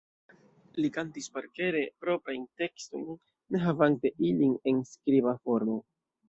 [0.83, 3.05] Li kantis parkere proprajn tekstojn,
[3.53, 5.79] ne havante ilin en skriba formo.